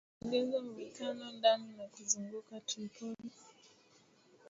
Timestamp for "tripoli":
2.67-3.29